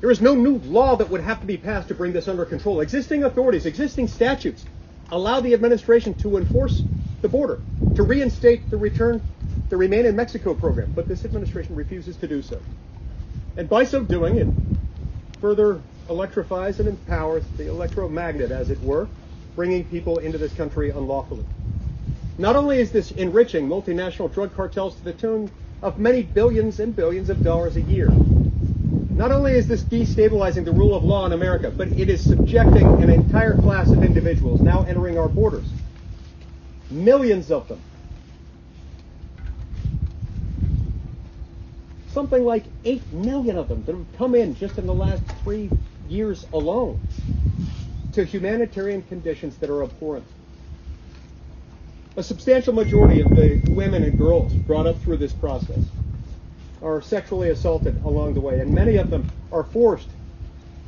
There 0.00 0.10
is 0.10 0.22
no 0.22 0.34
new 0.34 0.56
law 0.56 0.96
that 0.96 1.10
would 1.10 1.20
have 1.20 1.42
to 1.42 1.46
be 1.46 1.58
passed 1.58 1.88
to 1.88 1.94
bring 1.94 2.14
this 2.14 2.28
under 2.28 2.46
control. 2.46 2.80
Existing 2.80 3.24
authorities, 3.24 3.66
existing 3.66 4.08
statutes 4.08 4.64
allow 5.10 5.40
the 5.40 5.52
administration 5.52 6.14
to 6.14 6.38
enforce 6.38 6.82
the 7.20 7.28
border, 7.28 7.60
to 7.96 8.02
reinstate 8.04 8.70
the 8.70 8.78
return, 8.78 9.20
the 9.68 9.76
Remain 9.76 10.06
in 10.06 10.16
Mexico 10.16 10.54
program. 10.54 10.92
But 10.94 11.08
this 11.08 11.24
administration 11.24 11.76
refuses 11.76 12.16
to 12.18 12.28
do 12.28 12.42
so. 12.42 12.60
And 13.56 13.68
by 13.68 13.84
so 13.84 14.02
doing, 14.02 14.36
it 14.36 14.48
further 15.40 15.80
electrifies 16.08 16.80
and 16.80 16.88
empowers 16.88 17.44
the 17.56 17.68
electromagnet, 17.68 18.50
as 18.50 18.70
it 18.70 18.82
were, 18.82 19.08
bringing 19.56 19.84
people 19.84 20.18
into 20.18 20.38
this 20.38 20.52
country 20.52 20.90
unlawfully. 20.90 21.44
Not 22.38 22.56
only 22.56 22.78
is 22.78 22.92
this 22.92 23.10
enriching 23.10 23.68
multinational 23.68 24.32
drug 24.32 24.54
cartels 24.54 24.94
to 24.96 25.04
the 25.04 25.12
tune 25.12 25.50
of 25.82 25.98
many 25.98 26.22
billions 26.22 26.78
and 26.80 26.94
billions 26.94 27.28
of 27.30 27.42
dollars 27.42 27.76
a 27.76 27.80
year, 27.82 28.08
not 29.18 29.32
only 29.32 29.52
is 29.52 29.66
this 29.66 29.82
destabilizing 29.82 30.64
the 30.64 30.70
rule 30.70 30.94
of 30.94 31.02
law 31.02 31.26
in 31.26 31.32
America, 31.32 31.72
but 31.76 31.88
it 31.88 32.08
is 32.08 32.22
subjecting 32.22 32.86
an 33.02 33.10
entire 33.10 33.54
class 33.54 33.90
of 33.90 34.04
individuals 34.04 34.60
now 34.60 34.84
entering 34.84 35.18
our 35.18 35.28
borders. 35.28 35.68
Millions 36.90 37.50
of 37.50 37.66
them. 37.66 37.80
Something 42.18 42.44
like 42.44 42.64
8 42.84 43.12
million 43.12 43.56
of 43.56 43.68
them 43.68 43.84
that 43.84 43.94
have 43.94 44.18
come 44.18 44.34
in 44.34 44.56
just 44.56 44.76
in 44.76 44.88
the 44.88 44.92
last 44.92 45.22
three 45.44 45.70
years 46.08 46.44
alone 46.52 46.98
to 48.10 48.24
humanitarian 48.24 49.02
conditions 49.02 49.56
that 49.58 49.70
are 49.70 49.84
abhorrent. 49.84 50.24
A 52.16 52.24
substantial 52.24 52.74
majority 52.74 53.20
of 53.20 53.32
the 53.36 53.60
women 53.68 54.02
and 54.02 54.18
girls 54.18 54.52
brought 54.66 54.88
up 54.88 54.98
through 54.98 55.18
this 55.18 55.32
process 55.32 55.86
are 56.82 57.00
sexually 57.00 57.50
assaulted 57.50 57.94
along 58.04 58.34
the 58.34 58.40
way, 58.40 58.58
and 58.58 58.74
many 58.74 58.96
of 58.96 59.10
them 59.10 59.24
are 59.52 59.62
forced 59.62 60.08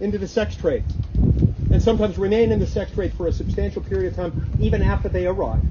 into 0.00 0.18
the 0.18 0.26
sex 0.26 0.56
trade 0.56 0.82
and 1.70 1.80
sometimes 1.80 2.18
remain 2.18 2.50
in 2.50 2.58
the 2.58 2.66
sex 2.66 2.90
trade 2.90 3.12
for 3.12 3.28
a 3.28 3.32
substantial 3.32 3.82
period 3.82 4.08
of 4.10 4.16
time 4.16 4.32
even 4.58 4.82
after 4.82 5.08
they 5.08 5.26
arrive 5.26 5.62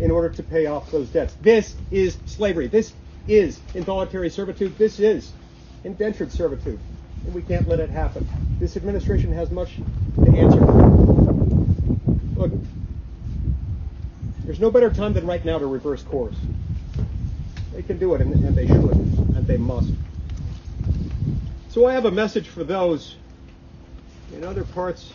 in 0.00 0.10
order 0.10 0.30
to 0.30 0.42
pay 0.42 0.64
off 0.64 0.90
those 0.90 1.10
debts. 1.10 1.34
This 1.42 1.76
is 1.90 2.16
slavery. 2.24 2.68
This 2.68 2.94
is 3.28 3.60
involuntary 3.74 4.30
servitude. 4.30 4.76
This 4.78 4.98
is 4.98 5.32
indentured 5.84 6.32
servitude. 6.32 6.78
And 7.24 7.34
we 7.34 7.42
can't 7.42 7.68
let 7.68 7.80
it 7.80 7.90
happen. 7.90 8.26
This 8.58 8.76
administration 8.76 9.32
has 9.32 9.50
much 9.50 9.76
to 10.24 10.30
answer 10.30 10.58
for. 10.58 10.82
Look, 12.36 12.52
there's 14.44 14.60
no 14.60 14.70
better 14.70 14.90
time 14.90 15.12
than 15.12 15.26
right 15.26 15.44
now 15.44 15.58
to 15.58 15.66
reverse 15.66 16.02
course. 16.02 16.36
They 17.72 17.82
can 17.82 17.98
do 17.98 18.14
it, 18.14 18.20
and, 18.20 18.56
they 18.56 18.66
should, 18.66 18.76
and 18.76 19.46
they 19.46 19.56
must. 19.56 19.90
So 21.70 21.86
I 21.86 21.92
have 21.94 22.04
a 22.04 22.10
message 22.10 22.48
for 22.48 22.64
those 22.64 23.16
in 24.34 24.44
other 24.44 24.64
parts 24.64 25.12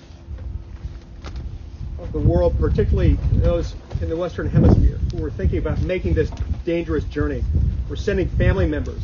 of 2.00 2.12
the 2.14 2.20
world, 2.20 2.58
particularly 2.60 3.18
those 3.34 3.76
in 4.02 4.10
the 4.10 4.16
Western 4.16 4.50
Hemisphere 4.50 4.98
who 5.12 5.24
are 5.24 5.32
thinking 5.32 5.60
about 5.60 5.80
making 5.82 6.14
this 6.14 6.32
dangerous 6.66 7.04
journey. 7.06 7.44
We're 7.90 7.96
sending 7.96 8.28
family 8.30 8.68
members 8.68 9.02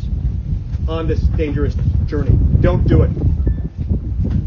on 0.88 1.08
this 1.08 1.22
dangerous 1.22 1.76
journey. 2.06 2.38
Don't 2.62 2.86
do 2.88 3.04
it. 3.04 3.12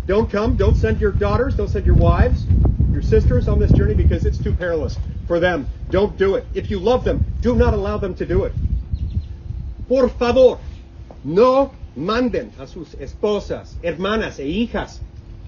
Don't 0.07 0.31
come. 0.31 0.57
Don't 0.57 0.77
send 0.77 1.01
your 1.01 1.13
daughters. 1.13 1.57
Don't 1.57 1.69
send 1.69 1.87
your 1.87 1.97
wives, 1.97 2.47
your 2.93 3.03
sisters 3.03 3.49
on 3.49 3.59
this 3.59 3.73
journey 3.73 3.95
because 3.95 4.25
it's 4.25 4.39
too 4.39 4.53
perilous 4.53 4.99
for 5.27 5.41
them. 5.41 5.67
Don't 5.91 6.17
do 6.17 6.35
it. 6.35 6.47
If 6.55 6.71
you 6.71 6.79
love 6.79 7.05
them, 7.05 7.25
do 7.41 7.57
not 7.57 7.75
allow 7.75 7.97
them 7.97 8.15
to 8.17 8.27
do 8.27 8.45
it. 8.45 8.53
Por 9.89 10.09
favor, 10.09 10.59
no 11.25 11.73
manden 11.97 12.53
a 12.59 12.67
sus 12.67 12.95
esposas, 12.95 13.75
hermanas 13.83 14.39
e 14.39 14.47
hijas 14.47 15.01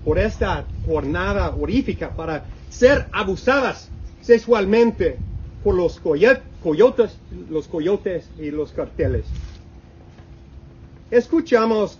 por 0.05 0.19
esta 0.19 0.65
jornada 0.87 1.51
horrífica 1.51 2.11
para 2.17 2.45
ser 2.71 3.07
abusadas 3.13 3.91
sexualmente 4.23 5.19
por 5.63 5.75
los 5.75 6.01
coyotes, 6.01 6.43
los 7.51 7.69
coyotes 7.69 8.29
y 8.39 8.51
los 8.51 8.73
carteles. 8.73 9.25
escuchamos 11.11 11.99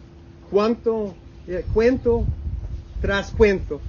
cuánto, 0.51 1.15
eh, 1.47 1.65
cuento 1.73 2.25
tras 3.01 3.31
cuento 3.31 3.81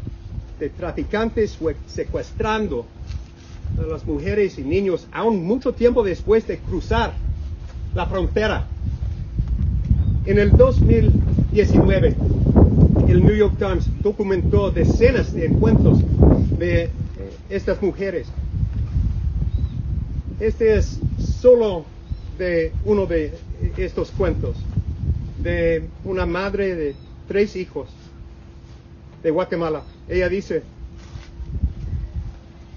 de 0.59 0.69
traficantes 0.69 1.57
secuestrando 1.87 2.85
a 3.77 3.83
las 3.83 4.05
mujeres 4.05 4.57
y 4.59 4.63
niños 4.63 5.07
aún 5.11 5.43
mucho 5.45 5.73
tiempo 5.73 6.03
después 6.03 6.45
de 6.47 6.57
cruzar 6.57 7.13
la 7.95 8.05
frontera. 8.05 8.67
En 10.25 10.37
el 10.37 10.55
2019, 10.55 12.15
el 13.07 13.25
New 13.25 13.35
York 13.35 13.55
Times 13.57 13.89
documentó 14.03 14.69
decenas 14.69 15.33
de 15.33 15.47
encuentros 15.47 15.99
de 16.57 16.83
eh, 16.83 16.89
estas 17.49 17.81
mujeres. 17.81 18.27
Este 20.39 20.77
es 20.77 21.01
solo 21.17 21.85
de 22.37 22.73
uno 22.85 23.05
de 23.05 23.37
estos 23.77 24.09
cuentos, 24.11 24.55
de 25.37 25.89
una 26.05 26.25
madre 26.25 26.75
de 26.75 26.95
tres 27.27 27.57
hijos 27.57 27.89
de 29.21 29.31
Guatemala. 29.31 29.83
Ella 30.07 30.29
dice, 30.29 30.63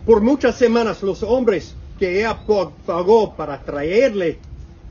por 0.04 0.20
muchas 0.20 0.56
semanas 0.56 1.02
los 1.02 1.22
hombres 1.22 1.76
que 2.00 2.18
ella 2.18 2.36
pagó 2.84 3.36
para 3.36 3.62
traerle 3.62 4.38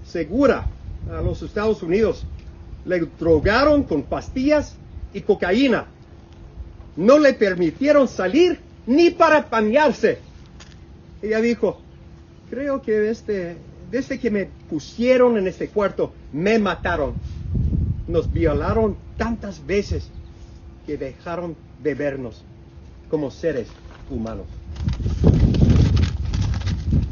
segura 0.07 0.65
a 1.11 1.21
los 1.21 1.41
Estados 1.41 1.83
Unidos 1.83 2.25
le 2.85 2.99
drogaron 3.19 3.83
con 3.83 4.03
pastillas 4.03 4.75
y 5.13 5.19
cocaína. 5.21 5.87
No 6.95 7.19
le 7.19 7.33
permitieron 7.33 8.07
salir 8.07 8.59
ni 8.85 9.09
para 9.09 9.41
bañarse. 9.41 10.19
Ella 11.21 11.41
dijo, 11.41 11.81
creo 12.51 12.81
que 12.81 12.91
desde, 12.91 13.55
desde 13.89 14.19
que 14.19 14.29
me 14.29 14.45
pusieron 14.69 15.37
en 15.37 15.47
este 15.47 15.69
cuarto 15.69 16.13
me 16.33 16.59
mataron. 16.59 17.13
Nos 18.07 18.31
violaron 18.31 18.97
tantas 19.17 19.65
veces 19.65 20.09
que 20.85 20.97
dejaron 20.97 21.55
de 21.81 21.95
vernos 21.95 22.43
como 23.09 23.31
seres 23.31 23.67
humanos. 24.09 24.45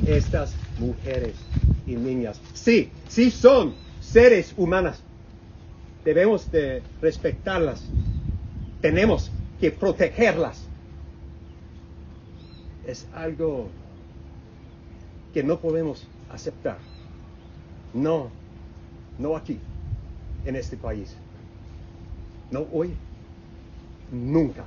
Estas 0.05 0.53
mujeres 0.77 1.35
y 1.87 1.95
niñas, 1.95 2.41
sí, 2.53 2.91
sí 3.07 3.31
son 3.31 3.75
seres 4.01 4.53
humanas. 4.57 5.01
Debemos 6.03 6.51
de 6.51 6.81
respetarlas. 7.01 7.81
Tenemos 8.81 9.31
que 9.61 9.71
protegerlas. 9.71 10.65
Es 12.85 13.07
algo 13.13 13.69
que 15.33 15.43
no 15.43 15.57
podemos 15.57 16.05
aceptar. 16.29 16.77
No, 17.93 18.31
no 19.17 19.35
aquí, 19.35 19.59
en 20.45 20.55
este 20.55 20.77
país. 20.77 21.15
No 22.51 22.67
hoy, 22.71 22.95
nunca. 24.11 24.65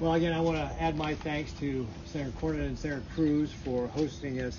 Well, 0.00 0.14
again, 0.14 0.32
I 0.32 0.40
want 0.40 0.58
to 0.58 0.82
add 0.82 0.96
my 0.96 1.14
thanks 1.14 1.52
to 1.60 1.86
Senator 2.06 2.32
Cornyn 2.40 2.66
and 2.66 2.78
Senator 2.78 3.04
Cruz 3.14 3.52
for 3.52 3.86
hosting 3.88 4.40
us 4.40 4.58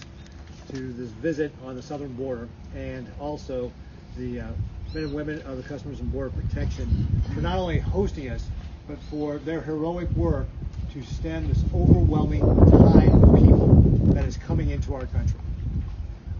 to 0.70 0.94
this 0.94 1.10
visit 1.10 1.52
on 1.66 1.76
the 1.76 1.82
southern 1.82 2.14
border, 2.14 2.48
and 2.74 3.06
also 3.20 3.70
the 4.16 4.40
uh, 4.40 4.48
men 4.94 5.04
and 5.04 5.14
women 5.14 5.42
of 5.42 5.58
the 5.58 5.64
Customs 5.64 6.00
and 6.00 6.10
Border 6.14 6.30
Protection 6.30 7.08
for 7.34 7.42
not 7.42 7.58
only 7.58 7.80
hosting 7.80 8.30
us, 8.30 8.46
but 8.88 8.98
for 9.10 9.38
their 9.40 9.60
heroic 9.60 10.10
work 10.12 10.48
to 10.94 11.04
stem 11.04 11.48
this 11.48 11.64
overwhelming 11.74 12.42
tide 12.70 13.10
of 13.10 13.36
people 13.36 13.82
that 14.14 14.26
is 14.26 14.38
coming 14.38 14.70
into 14.70 14.94
our 14.94 15.08
country. 15.08 15.40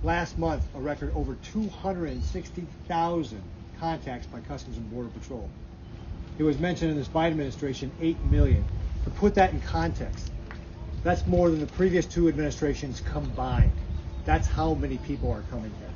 Last 0.04 0.38
month, 0.38 0.64
a 0.76 0.80
record 0.80 1.12
over 1.16 1.36
260,000 1.52 3.42
contacts 3.80 4.28
by 4.28 4.42
Customs 4.42 4.78
and 4.78 4.92
Border 4.92 5.10
Patrol. 5.10 5.50
It 6.38 6.44
was 6.44 6.60
mentioned 6.60 6.92
in 6.92 6.98
this 6.98 7.08
Biden 7.08 7.32
administration 7.32 7.92
8 8.00 8.16
million. 8.26 8.64
To 9.06 9.10
put 9.10 9.34
that 9.36 9.54
in 9.54 9.62
context, 9.62 10.32
that's 11.04 11.26
more 11.26 11.50
than 11.50 11.60
the 11.60 11.66
previous 11.66 12.06
two 12.06 12.28
administrations 12.28 13.02
combined. 13.02 13.72
That's 14.24 14.46
how 14.46 14.76
many 14.76 15.00
people 15.00 15.32
are 15.32 15.44
coming 15.50 15.72
here. 15.80 15.90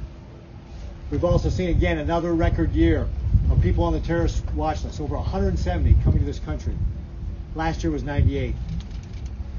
We've 1.11 1.23
also 1.23 1.49
seen 1.49 1.69
again 1.69 1.99
another 1.99 2.33
record 2.33 2.71
year 2.73 3.07
of 3.51 3.61
people 3.61 3.83
on 3.83 3.93
the 3.93 3.99
terrorist 3.99 4.43
watch 4.55 4.83
list, 4.83 4.99
over 4.99 5.15
170 5.15 5.95
coming 6.03 6.19
to 6.19 6.25
this 6.25 6.39
country. 6.39 6.73
Last 7.57 7.83
year 7.83 7.89
was 7.89 8.03
98. 8.03 8.53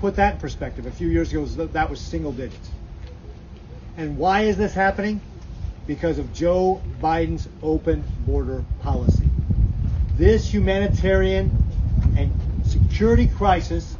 Put 0.00 0.14
that 0.14 0.34
in 0.34 0.40
perspective. 0.40 0.86
A 0.86 0.90
few 0.92 1.08
years 1.08 1.32
ago, 1.32 1.44
that 1.44 1.90
was 1.90 2.00
single 2.00 2.30
digits. 2.30 2.70
And 3.96 4.16
why 4.16 4.42
is 4.42 4.56
this 4.56 4.72
happening? 4.72 5.20
Because 5.84 6.20
of 6.20 6.32
Joe 6.32 6.80
Biden's 7.02 7.48
open 7.60 8.04
border 8.24 8.64
policy. 8.82 9.28
This 10.16 10.48
humanitarian 10.48 11.50
and 12.16 12.30
security 12.64 13.26
crisis 13.26 13.96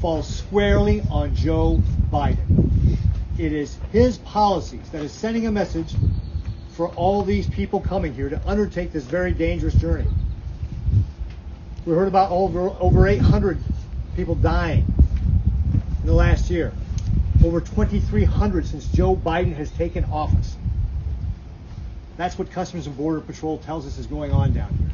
falls 0.00 0.26
squarely 0.26 1.02
on 1.10 1.36
Joe 1.36 1.82
Biden. 2.10 2.96
It 3.36 3.52
is 3.52 3.76
his 3.92 4.16
policies 4.16 4.88
that 4.88 5.02
is 5.02 5.12
sending 5.12 5.46
a 5.46 5.52
message 5.52 5.94
for 6.70 6.88
all 6.94 7.22
these 7.22 7.46
people 7.46 7.78
coming 7.78 8.14
here 8.14 8.30
to 8.30 8.40
undertake 8.48 8.90
this 8.90 9.04
very 9.04 9.32
dangerous 9.32 9.74
journey. 9.74 10.06
We 11.86 11.94
heard 11.94 12.08
about 12.08 12.30
over, 12.30 12.70
over 12.80 13.06
800 13.06 13.58
people 14.16 14.34
dying 14.36 14.86
in 16.00 16.06
the 16.06 16.14
last 16.14 16.48
year, 16.48 16.72
over 17.42 17.60
2,300 17.60 18.66
since 18.66 18.86
Joe 18.88 19.14
Biden 19.14 19.54
has 19.54 19.70
taken 19.72 20.04
office. 20.06 20.56
That's 22.16 22.38
what 22.38 22.50
Customs 22.50 22.86
and 22.86 22.96
Border 22.96 23.20
Patrol 23.20 23.58
tells 23.58 23.86
us 23.86 23.98
is 23.98 24.06
going 24.06 24.32
on 24.32 24.54
down 24.54 24.70
here. 24.70 24.88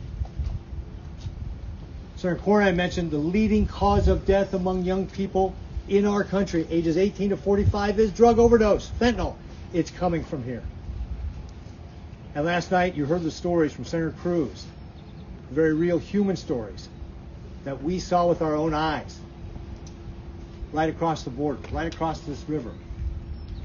Senator 2.16 2.40
Cornyn 2.40 2.74
mentioned 2.74 3.10
the 3.10 3.18
leading 3.18 3.66
cause 3.66 4.08
of 4.08 4.26
death 4.26 4.52
among 4.52 4.84
young 4.84 5.06
people 5.06 5.54
in 5.88 6.06
our 6.06 6.24
country, 6.24 6.66
ages 6.70 6.96
18 6.96 7.30
to 7.30 7.36
45, 7.36 8.00
is 8.00 8.10
drug 8.12 8.38
overdose, 8.38 8.90
fentanyl. 9.00 9.36
It's 9.72 9.90
coming 9.90 10.24
from 10.24 10.42
here. 10.42 10.62
And 12.34 12.44
last 12.44 12.70
night, 12.70 12.94
you 12.94 13.06
heard 13.06 13.22
the 13.22 13.30
stories 13.30 13.72
from 13.72 13.84
Senator 13.84 14.14
Cruz, 14.22 14.66
very 15.50 15.74
real 15.74 15.98
human 15.98 16.36
stories 16.36 16.88
that 17.64 17.82
we 17.82 17.98
saw 17.98 18.28
with 18.28 18.42
our 18.42 18.54
own 18.54 18.72
eyes 18.74 19.18
right 20.72 20.88
across 20.88 21.24
the 21.24 21.30
border, 21.30 21.60
right 21.72 21.92
across 21.92 22.20
this 22.20 22.48
river. 22.48 22.72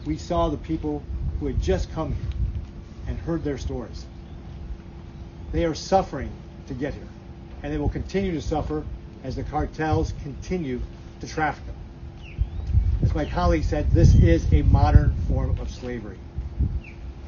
We 0.05 0.17
saw 0.17 0.49
the 0.49 0.57
people 0.57 1.03
who 1.39 1.47
had 1.47 1.61
just 1.61 1.91
come 1.91 2.13
here 2.13 2.25
and 3.07 3.17
heard 3.17 3.43
their 3.43 3.57
stories. 3.57 4.05
They 5.51 5.65
are 5.65 5.75
suffering 5.75 6.31
to 6.67 6.73
get 6.73 6.93
here, 6.93 7.07
and 7.61 7.71
they 7.71 7.77
will 7.77 7.89
continue 7.89 8.31
to 8.33 8.41
suffer 8.41 8.83
as 9.23 9.35
the 9.35 9.43
cartels 9.43 10.13
continue 10.23 10.81
to 11.21 11.27
traffic 11.27 11.65
them 11.65 11.75
as 13.05 13.13
my 13.13 13.25
colleague 13.25 13.63
said, 13.63 13.91
this 13.91 14.15
is 14.15 14.51
a 14.51 14.63
modern 14.63 15.13
form 15.27 15.53
of 15.59 15.69
slavery. 15.69 16.17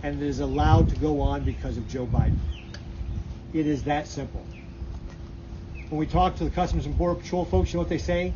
And 0.02 0.20
it 0.20 0.28
is 0.28 0.40
allowed 0.40 0.90
to 0.90 0.96
go 0.96 1.22
on 1.22 1.44
because 1.44 1.78
of 1.78 1.88
Joe 1.88 2.08
Biden. 2.08 2.57
It 3.54 3.66
is 3.68 3.84
that 3.84 4.08
simple. 4.08 4.46
When 5.90 6.00
we 6.00 6.06
talk 6.06 6.36
to 6.38 6.44
the 6.44 6.50
Customs 6.50 6.86
and 6.86 6.98
Border 6.98 7.20
Patrol 7.20 7.46
folks, 7.46 7.72
you 7.72 7.78
know 7.78 7.82
what 7.82 7.90
they 7.90 7.98
say? 7.98 8.34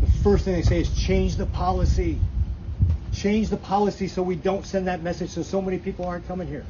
The 0.00 0.06
first 0.06 0.44
thing 0.44 0.54
they 0.54 0.62
say 0.62 0.80
is 0.80 0.94
change 0.96 1.36
the 1.36 1.46
policy. 1.46 2.20
Change 3.12 3.48
the 3.48 3.56
policy 3.56 4.08
so 4.08 4.22
we 4.22 4.36
don't 4.36 4.64
send 4.64 4.86
that 4.86 5.02
message 5.02 5.30
so 5.30 5.42
so 5.42 5.60
many 5.60 5.78
people 5.78 6.04
aren't 6.04 6.26
coming 6.26 6.46
here. 6.46 6.66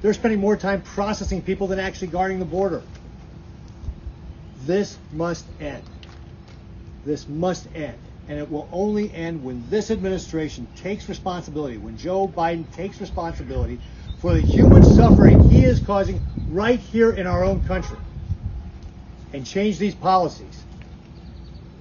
They're 0.00 0.14
spending 0.14 0.40
more 0.40 0.56
time 0.56 0.82
processing 0.82 1.42
people 1.42 1.66
than 1.66 1.78
actually 1.78 2.08
guarding 2.08 2.38
the 2.38 2.44
border. 2.46 2.82
This 4.64 4.98
must 5.12 5.46
end. 5.60 5.84
This 7.04 7.28
must 7.28 7.66
end 7.74 7.98
and 8.28 8.38
it 8.38 8.48
will 8.50 8.68
only 8.70 9.12
end 9.12 9.42
when 9.42 9.68
this 9.70 9.90
administration 9.90 10.68
takes 10.76 11.08
responsibility, 11.08 11.78
when 11.78 11.96
Joe 11.96 12.28
Biden 12.28 12.70
takes 12.72 13.00
responsibility 13.00 13.80
for 14.18 14.34
the 14.34 14.40
human 14.40 14.84
suffering 14.84 15.40
he 15.40 15.64
is 15.64 15.80
causing 15.80 16.20
right 16.50 16.80
here 16.80 17.12
in 17.12 17.26
our 17.26 17.44
own 17.44 17.60
country 17.62 17.98
and 19.32 19.46
change 19.46 19.78
these 19.78 19.94
policies 19.94 20.64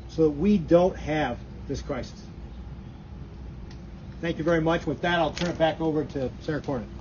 so 0.09 0.23
that 0.23 0.31
we 0.31 0.57
don't 0.57 0.95
have 0.97 1.37
this 1.67 1.81
crisis. 1.81 2.21
Thank 4.21 4.37
you 4.37 4.43
very 4.43 4.61
much. 4.61 4.85
With 4.85 5.01
that, 5.01 5.17
I'll 5.19 5.31
turn 5.31 5.49
it 5.49 5.57
back 5.57 5.79
over 5.79 6.03
to 6.03 6.29
Senator 6.41 6.65
Cornyn. 6.65 6.98